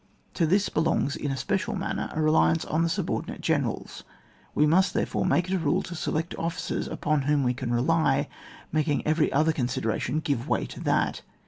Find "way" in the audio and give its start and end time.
10.49-10.65